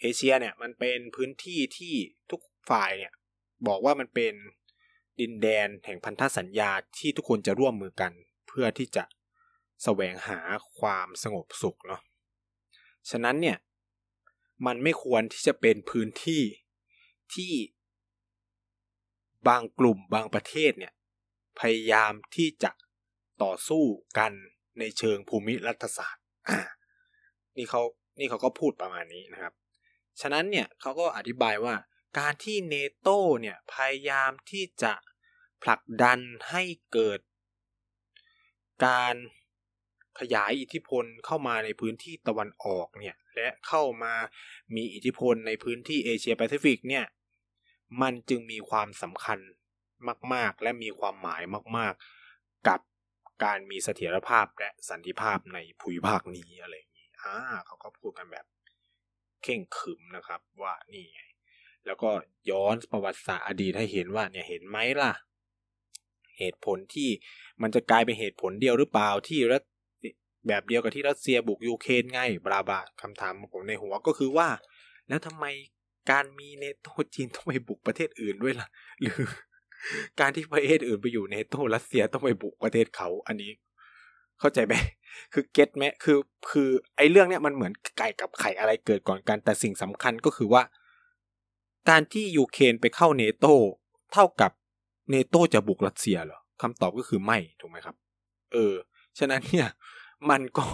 [0.00, 1.94] เอเชียเนี่ยมันเป็นพื้นที่ที่
[2.30, 2.40] ทุก
[2.70, 3.12] ฝ่ายเนี่ย
[3.66, 4.34] บอกว่ามันเป็น
[5.20, 8.12] ดินแดนแห่งพันธสัญญาที่ทุกคนจะร่วมมือกัน
[8.48, 9.04] เพื่อที่จะ
[9.82, 10.40] แสวงหา
[10.78, 12.00] ความสงบสุขเนาะ
[13.10, 13.58] ฉะนั้นเนี่ย
[14.66, 16.42] มันไม่ควรที่จะเป็นพื้นที่
[17.34, 17.52] ที่
[19.48, 20.92] บางกลุ่มบางประเทศเนี่ย
[21.60, 22.70] พยายามที่จะ
[23.42, 23.84] ต่อสู้
[24.18, 24.32] กัน
[24.78, 26.60] ในเชิงภูมิรัฐศาสตร์อ่า
[27.56, 27.82] นี่เขา
[28.18, 29.52] นี่เขาก็พูดประมาณนี้นะครับ
[30.20, 31.74] ฉะนั้นเนี่ยเขาก็อธิบายว่า
[32.18, 33.08] การที่เนโต
[33.40, 34.92] เนี่ยพยายามที่จะ
[35.62, 36.18] ผลักดัน
[36.50, 37.20] ให้เกิด
[38.86, 39.14] การ
[40.20, 44.14] ขยายอิทธิพลเข้ามาในพื้นที่ตะวันออกเนี่ยและเข้ามา
[44.76, 47.04] มีอิทธิพลในพื้นที่เอเชียแปซิฟิกเนี่ย
[48.02, 49.38] มันจึงมีความสำคัญ
[50.34, 51.42] มาก ๆ และมีความหมาย
[51.76, 51.94] มาก
[52.30, 52.80] ๆ กับ
[53.44, 57.34] การมีเสถียรภาพและสันติภาพในภูมิภาคนี้อะไรอย่างนี้อ่า
[57.66, 58.46] เขาก็พูดกันแบบ
[59.42, 61.22] เข่งขึมนะครับว่านี่ไง
[61.86, 62.10] แล้วก็
[62.50, 65.12] ย้อนประวัติศาสตร์อดีตให้เห็นว่าเนี่ยเห็นไหมล่ะ
[66.38, 67.10] เหตุผลที่
[67.62, 69.62] มันจะกลายเป็นเหตุผลเดียวหรือเปล่าที่รัส
[70.48, 74.48] แบบเดียวกับที่รัสเซียบุกยูเครนไงบราบาคำถามของผมในหัวก็คือว่า
[75.08, 75.44] แล้วทำไม
[76.10, 78.68] การมีเนโตจีนต้องไปบุกประเทศอื่นด้วยล่ะ
[79.02, 79.18] หรือ
[80.20, 83.50] การที่ประเทศอื่นไปอยู่เนโตรัสเซียต้องไปบุกประเทศเขา อันนี้
[84.40, 84.74] เข้าใจไหม
[85.32, 86.18] คือเก็ตไหมคือ
[86.50, 90.62] คือไอ้เรื่องเนี้ยมันเหมือนไก่กับไข่อะไรเกิดก่อนกัน แต่สิ่งสำคัญก็คือว่า
[91.88, 93.46] การที่ยูเครนไปเข้าเนโต
[94.12, 94.52] เท่ากับ
[95.10, 97.96] เนโตจะบุกรัสเซียเหรอคำตอบก็คือไม่ถูกไหมครับ
[98.52, 98.74] เออ
[99.18, 99.68] ฉะนั้นเนี่ย
[100.30, 100.66] มันก็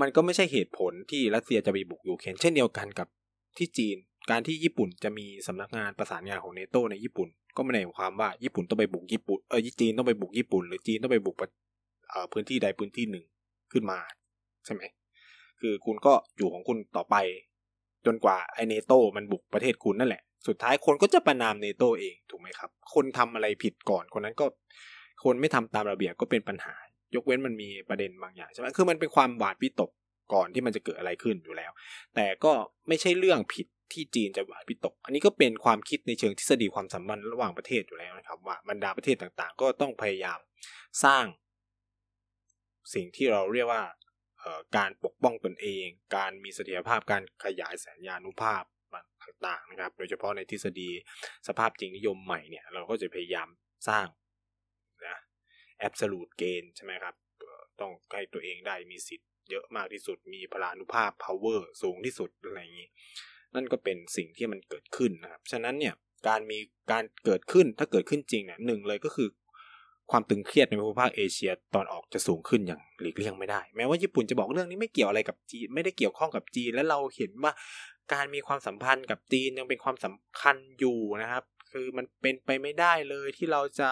[0.00, 3.08] มันก็ไม่ใช่เหตุผลที่รัสเซียจะไปบุกยูเครนเช่นเดียวกันกับ
[3.58, 3.96] ที่จีน
[4.30, 11.36] การที่ญี่ปุ่นจะมีสำนักงานประสานงานของเนโตในญี่ปุ่น ก็ไม่ได้หมายความว่าญี่ปุ่นต้องไปบุกญี่ปุ่นเออจีนต้องไปบุกญี่ปุ่น หรือจีนต้องไปบุก
[12.32, 13.24] พื้นที่ใดพื้นที่หนึ่ง
[13.72, 13.98] ขึ้นมา
[14.64, 14.82] ใช่ไหม
[15.60, 17.16] คือคุณก็อยู่ของคุณต่อไป
[18.06, 24.46] จนกว่าไอเนโตมันบุกประเทศคุณนั่นแหละ สุดท้ายคนก็จะประนามเนโตเองถูกไหมครับ คนทำอะไรผิดก่อนคนนั้นก็
[25.24, 26.74] คนไม่ทำตามระเบียบก็เป็นปัญหา
[27.14, 29.90] ยกเว้นมันมีประเด็นบางอย่างใช่ไหมคือมันเป็นความหวาดวิตก
[30.32, 31.72] ก่อนที่มันจะเกิดอะไรขึ้นอยู่แล้ว
[32.14, 32.52] แต่ก็
[32.88, 40.38] ไม่ใช่เรื่องผิดที่จีนจะหวาดวิตก อันนี้ก็เป็นความคิดในเชิงทฤษฎีความสัมพันธ์ระหว่างประเทศอยู่แล้วนะครับ ว่าบรรดาประเทศต่างๆ ก็ต้องพยายาม
[41.04, 41.24] สร้าง
[42.94, 43.84] สิ่งที่เราเรียกว่า
[44.76, 45.86] การปกป้องตนเอง
[46.16, 48.64] การมีเสถียรภาพการขยายสัญญานุภาพ
[49.22, 50.90] ต่างๆนะครับ โดยเฉพาะในทฤษฎี
[51.48, 53.48] สภาพจริงนิยมใหม่เนี่ย เราก็จะพยายาม
[53.88, 54.06] สร้าง
[55.06, 55.16] นะ
[55.78, 57.14] แอบสูตเกณฑ์ใช่ไหมครับ
[57.80, 62.88] ต้องให้ตัวเองได้มีสิทธิ์ เยอะมากที่สุด มีพลานุภาพ power สูงที่สุดอะไรอย่างนี้
[63.54, 65.94] นั่นก็เป็นสิ่งที่มันเกิดขึ้นนะครับ ฉะนั้นเนี่ย
[66.28, 66.58] การมี
[66.92, 69.28] การเกิดขึ้นถ้าเกิดขึ้นจริงเนี่ยหนึ่งเลยก็คือ
[70.10, 77.52] ความตึงเครียดในภูมิภาคเอเชียตอนออกจะสูงขึ้นอย่างหลีกเลี่ยงไม่ได้ แม้ว่าญี่ปุ่นจะบอกเรื่องนี้ไม่เกี่ยวอะไรกับจีนไม่ได้เกี่ยวข้องกับจีน และเราเห็นว่า
[78.12, 83.88] การมีความสัมพันธ์กับจีนยังเป็นความสำคัญอยู่นะครับ คือมันเป็นไปไม่ได้เลยที่เราจะ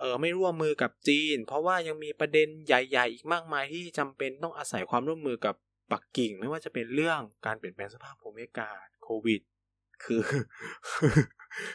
[0.00, 5.54] เออไม่ร่วมมือกับจีน เพราะว่ายังมีประเด็นใหญ่ ๆ อีกมากมายที่จำเป็นต้องอาศัยความร่วมมือกับ
[5.92, 9.40] ปักกิ่ง ไม่ว่าจะเป็นเรื่องการเปลี่ยนแปลงสภาพภูมิอากาศโควิด
[10.04, 10.22] คือ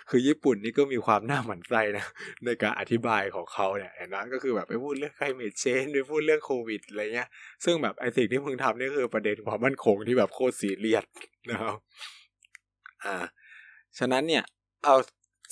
[0.10, 2.06] คือญี่ปุ่นนี่ก็มีความน่าหมั่นไส้นะ
[2.46, 7.30] ในการอธิบายของเขาเนี่ยเห็นไหมก็คือแบบไปพูดเรื่องไคลเมทเชนไปพูดเรื่องโควิดอะไรเงี้ย
[7.64, 11.06] ซึ่งแบบไอสิ่งที่มึงทำนี่คือประเด็นความมั่นคงที่แบบโคตรซีเรียส
[11.52, 11.76] นะครับ
[13.06, 13.16] อ่า
[13.98, 14.44] ฉะนั้นเนี่ย
[14.84, 14.96] เอา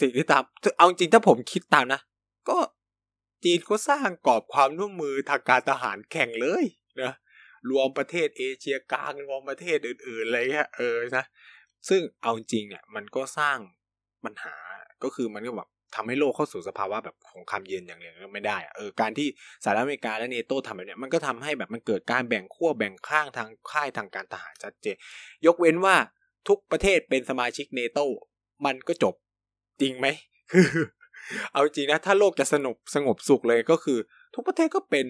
[0.01, 0.43] สิ่งที่ตาม
[0.77, 2.01] เอาจริงถ้าผมคิดตามนะ
[2.49, 2.57] ก็
[3.43, 6.65] จีนเขาสร้างกรอบความร่วมมือทางการทหารแข่งเลย
[7.01, 7.13] นะ
[7.69, 11.25] รวมประเทศเอเชียกลางรวมประเทศอื่นๆอะไรเงี้ยเออนะ
[11.89, 13.57] ซึ่งเอาจริงเนี่ยมันก็สร้าง
[14.25, 14.55] ปัญหา
[15.03, 19.27] ก็คือมันก็แบบทำให้โลกเข้าสู่สภาวะแบบของคำเย็นอย่างเดียวไม่ได้เออการที่
[19.63, 24.95] สหรัฐอเมริกาและเนโตทำแบบนี้มันก็ทำให้แบบมันเกิดการแบ่งขั้วแบ่งข้างทางค่ายทางการทหารชัดเจน
[25.45, 25.95] ยกเว้นว่า
[26.47, 27.99] ทุกประเทศเป็นสมาชิกเนโต
[28.65, 29.15] มันก็จบ
[29.81, 30.07] จริงไหม
[30.51, 30.67] คือ
[31.51, 33.97] เอาจริงนะ ถ้าโลกจะสงบสงบสุขเลยก็คือ
[34.35, 35.05] ทุกประเทศก็เป็น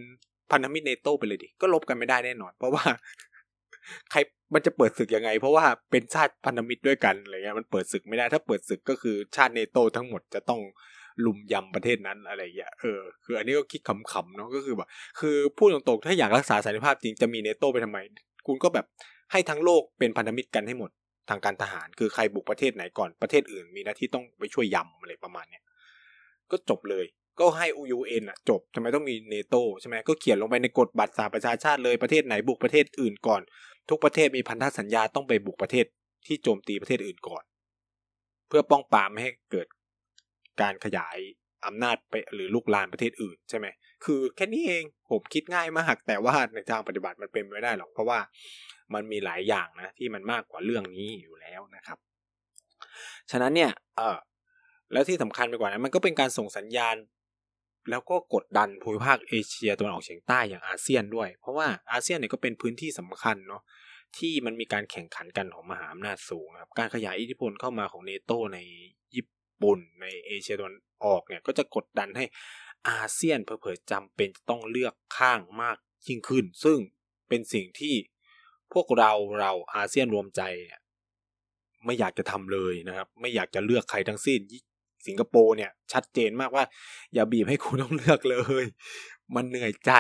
[0.52, 2.84] พันธมิตรเนโตไปเลยดิ ก็ลบกันไม่ได้แน่นอน เพราะว่า
[4.12, 4.20] ใคร
[4.54, 10.62] มันจะเปิดศึกยังไง เพราะว่าเป็นชาติพันธมิตรด้วยกันอะไรเงี้ยมันเปิดศึกไม่ได้ถ้าเปิดศึกก็คือชาติเนโตทั้งหมดจะต้อง
[11.26, 18.00] ลุมยำประเทศนั้นอะไรอย่างเงี้ยเออคืออันนี้ก็คิดขำๆเนาะก็คือแบบคือพูดตรงๆถ้าอยากรักษาสันติภาพจริงจะมีเนโตไปทำไม
[18.48, 18.86] คุณก็แบบ
[19.32, 20.92] ให้ทั้งโลกเป็นพันธมิตรกันให้หมด
[21.30, 25.64] ทางการทหาร คือใครบุกประเทศไหนก่อนประเทศอื่น มีหน้าที่ต้องไปช่วยยำอะไรประมาณเนี้ย
[26.54, 27.06] ก็จบเลย
[27.40, 33.42] ก็ให้ UN อะจบทำไมต้องมีเนโตใช่ไหมก็เขียนลงไปในกฎบัตรสหประชาชาติเลยประเทศไหนบุกประเทศอื่นก่อน
[33.90, 35.86] ทุกประเทศมีพันธสัญญาต้องไปบุกประเทศ
[36.28, 37.44] ที่โจมตีประเทศอื่นก่อน
[38.48, 39.68] เพื่อป้องปรามไม่ให้เกิด
[40.62, 41.18] การขยาย
[41.66, 43.68] อำนาจไปหรือลุกลานประเทศอื่นใช่ไหม
[44.06, 48.20] คือแค่นี้เองผมคิดง่ายมากแต่ว่าในทางปฏิบัติมันเป็นไม่ได้หรอกเพราะว่า
[48.94, 51.98] มันมีหลายอย่างนะที่มันมากกว่าเรื่องนี้อยู่แล้วนะครับ
[53.32, 54.18] ฉะนั้นเนี่ยเออ
[54.94, 56.96] แล้วที่สำคัญไปกว่านั้นมันก็เป็นการส่งสัญญาณ
[57.90, 63.62] แล้วก็กดดันภูมิภาคเอเชียตะวันออกเฉียงใต้อย่างอาเซียนด้วย เพราะว่าอาเซียนเนี่ยก็เป็นพื้นที่สำคัญเนาะ
[64.18, 68.60] ที่มันมีการแข่งขันกันของมหาอำนาจสูงครับการขยายอิทธิพลเข้ามาของเนโตใน
[69.16, 69.26] ญี่
[69.62, 72.26] ปุ่นในเอเชียตะวันออกเนี่ยก็จะกดดันให้
[72.90, 75.78] อาเซียนเผอๆจำเป็นต้องเลือกข้างมาก
[76.08, 76.80] ยิ่งขึ้น ซึ่ง
[77.28, 77.96] เป็นสิ่งที่
[78.74, 80.82] พวกเราเราอาเซียนรวมใจเนี่ย
[81.86, 84.40] ไม่อยากจะทำเลยนะครับ ไม่อยากจะเลือกใครทั้งสิ้น
[85.08, 86.66] สิงคโปร์เนี่ย ชัดเจนมากว่า
[87.14, 88.66] อย่าบีบให้คุณต้องเลือกเลย
[89.36, 89.92] มันเหนื่อยใจ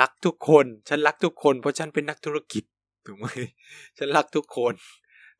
[0.00, 2.64] รักทุกคน ฉันรักทุกคน เพราะฉันเป็นนักธุรกิจ
[3.06, 3.26] ถูกไหม
[3.98, 4.74] ฉันรักทุกคน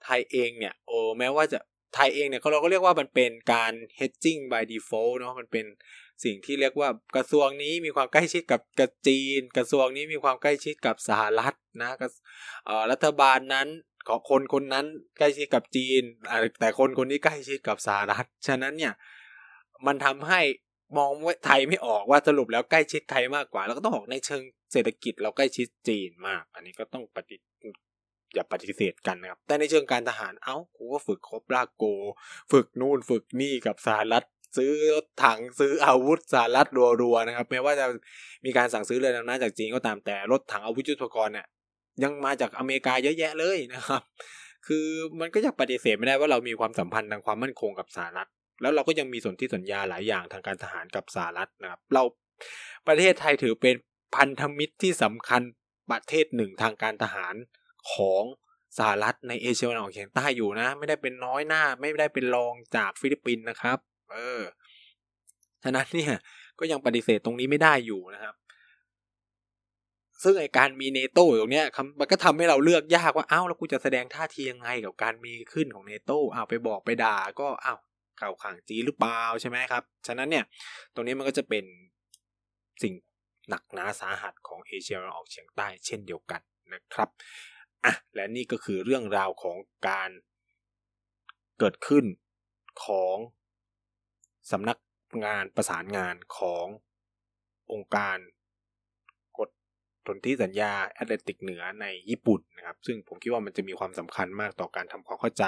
[0.05, 1.59] ไทยเองเนี่ย โอ้แม้ว่าจะ
[1.95, 5.67] ไทยเองเนี่ยเราก็เรียกว่ามันเป็นการ hedging by default เนาะมันเป็น
[6.25, 11.91] สิ่งที่เรียกว่ากระทรวงนี้มีความใกล้ชิดกับกจีน กระทรวงนี้มีความใกล้ชิดกับสหรัฐนะ
[12.91, 13.69] รัฐบาลนั้น
[14.09, 14.87] ของคนคนนั้น
[15.19, 16.03] ใกล้ชิดกับจีน
[16.61, 18.93] แต่คนคนนี้ใกล้ชิดกับสหรัฐ ฉะนั้นเนี่ย
[19.87, 20.41] มันทำให้
[20.99, 24.43] มองว่าไทยไม่ออกว่าสรุปแล้วใกล้ชิดไทยมากกว่า แล้วก็ต้องบอกในเชิง
[24.73, 27.37] เศรษฐกิจเราใกล้ชิดจีนมาก อันนี้ก็ต้องปฏิ
[28.35, 31.85] อย่าปฏิเสธกันนะครับ แต่ในเชิงการทหารเอ้ากูก็ฝึกครบรากโก
[32.53, 34.25] ฝึกนู่นฝึกนี่กับสหรัฐ
[34.57, 34.73] ซื้อ
[35.25, 36.69] ถังซื้ออาวุธสหรัฐ
[37.01, 37.87] รัวๆนะครับแม้ว่าจะ
[38.45, 41.47] มีการสั่งซื้อเรือดำน้ำจากจีนก็ตามแต่รถถังอาวุธยุทโธปกรณ์เนี่ย
[42.03, 44.03] ยังมาจากอเมริกาเยอะแยะเลยนะครับ
[44.67, 44.87] คือ
[45.21, 48.29] มันก็ยังปฏิเสธไม่ได้ว่าเรามีความสัมพันธ์ทางความมั่นคงกับสหรัฐ
[48.63, 52.03] แล้วเราก็ยังมีสนธิสัญญาหลายอย่างทางการทหารกับสหรัฐนะครับ เรา
[52.87, 53.75] ประเทศไทยถือเป็น
[54.17, 55.43] พันธมิตรที่สำคัญ
[55.91, 57.35] ประเทศหนึ่งทางการทหาร
[57.93, 58.25] ของ
[58.79, 63.79] สหรัฐในเอเชียตะวันออกเฉียงใต้อยู่นะ ไม่ได้เป็นน้อยหน้า ไม่ได้เป็นรองจากฟิลิปปินส์นะครับ
[64.13, 64.43] เออ
[65.65, 66.15] ฉะนั้นเนี่ย
[66.59, 68.35] ก็ยังปฏิเสธตรงนี้ไม่ได้อยู่นะครับ
[70.27, 71.67] ซึ่งไอการมีเนโต้ตรงเนี้ย
[72.01, 77.79] มันก็ทำให้เราเลือกยากว่าอ้าวแล้วกูจะแสดงท่าทียังไงกับการมีขึ้นของเนโต้อ้าวไปบอกไปด่าก็อ้าว
[78.19, 80.45] เข่าขังจีหรือเปล่าใช่ไหมครับ ฉะนั้นเนี่ย
[80.95, 81.65] ตรงนี้มันก็จะเป็น
[82.83, 82.95] สิ่ง
[83.49, 86.41] หนักหนาสาหัสของเอเชียตะวันออกเฉียงใต้เช่นเดียวกัน
[86.73, 87.09] นะครับ
[87.85, 89.57] อะและนี่ก็คือเรื่องราวของ
[89.89, 90.11] การ
[91.59, 92.05] เกิดขึ้น
[92.85, 93.17] ของ
[94.51, 94.79] สำนัก
[95.25, 96.67] งานประสานงานของ
[97.73, 98.17] องค์การ
[100.07, 105.45] สนธิสัญญาแอตแลนติกเหนือในญี่ปุ่นนะครับ ซึ่งผมคิดว่ามันจะมีความสำคัญมากต่อการทำความเข้าใจ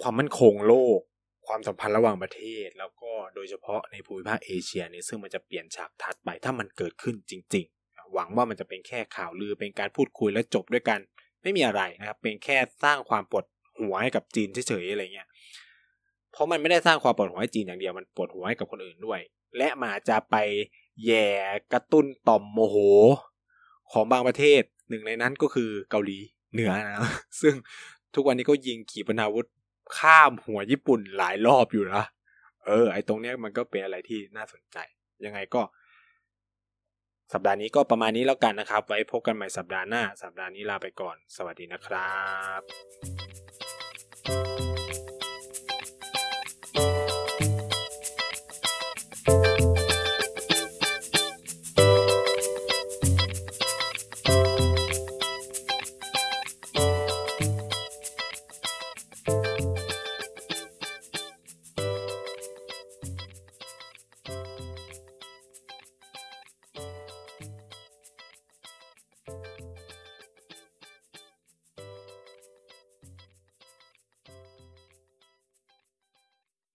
[0.00, 1.00] ความมั่นคงโลก
[1.46, 11.00] ความสัมพันธ์ระหว่างประเทศ แล้วก็โดยเฉพาะในภูมิภาคเอเชียเนี่ยซึ่งมันจะเปลี่ยนฉากทัดไปถ้ามันเกิดขึ้นจริง ๆ หวังว่ามันจะเป็นแค่ข่าวลือเป็นการพูดคุยและจบด้วยกัน
[11.42, 13.44] ไม่มีอะไรนะครับเป็นแค่สร้างความปวด
[13.80, 15.28] หัวให้กับจีนเฉยๆอะไรเงี้ย
[16.32, 19.20] เพราะมันไม่ได้สร้างความปวดหัวให้จีนอย่างเดียวมันปวดหัวให้กับคนอื่นด้วย
[19.58, 20.36] และมาจะไป
[21.04, 21.26] แย่
[21.72, 22.76] กระตุ้นต่อมโมโห
[23.92, 26.18] ของบางประเทศหนึ่งในนั้นก็คือเกาหลี
[26.52, 26.98] เหนือนะ
[27.40, 27.54] ซึ่ง
[28.14, 29.46] ทุกวันนี้ก็ยิงขีปนาวุธ
[29.98, 32.02] ข้ามหัวญี่ปุ่นหลายรอบอยู่นะ
[32.66, 34.78] เออ ไอตรงเนี้ยมันก็เป็นอะไรที่น่าสนใจ
[35.24, 35.62] ยังไงก็
[37.32, 42.12] สัปดาห์นี้ก็ประมาณนี้แล้วกันนะครับ ไว้พบกันใหม่สัปดาห์หน้า สัปดาห์นี้ลาไปก่อน สวัสดีนะครั
[42.58, 42.60] บ